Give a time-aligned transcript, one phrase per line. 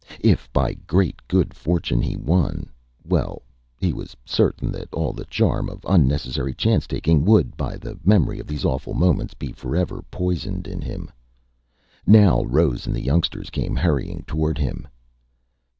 [0.21, 2.71] If, by great good fortune, he won
[3.05, 3.43] well
[3.77, 8.39] he was certain that all the charm of unnecessary chance taking would, by the memory
[8.39, 11.11] of these awful moments, be forever poisoned in him.
[12.07, 14.87] Now Rose and the youngsters came hurrying toward him.